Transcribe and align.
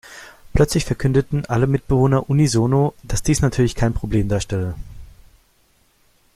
Plötzlich 0.55 0.83
verkündeten 0.83 1.45
alle 1.45 1.67
Mitbewerber 1.67 2.27
unisono, 2.27 2.95
dass 3.03 3.21
dies 3.21 3.41
natürlich 3.41 3.75
kein 3.75 3.93
Problem 3.93 4.29
darstelle. 4.29 4.73